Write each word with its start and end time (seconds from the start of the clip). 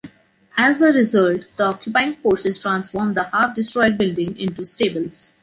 As 0.57 0.81
a 0.81 0.91
result, 0.91 1.45
the 1.57 1.65
occupying 1.65 2.15
forces 2.15 2.57
transformed 2.57 3.15
the 3.15 3.25
half-destroyed 3.25 3.99
building 3.99 4.35
into 4.35 4.65
stables. 4.65 5.35